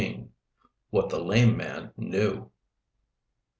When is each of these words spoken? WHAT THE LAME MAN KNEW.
WHAT 0.89 1.09
THE 1.09 1.19
LAME 1.19 1.55
MAN 1.57 1.91
KNEW. 1.95 2.51